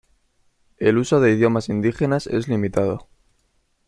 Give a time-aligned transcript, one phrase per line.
[0.77, 3.07] El uso de idiomas indígenas es limitado.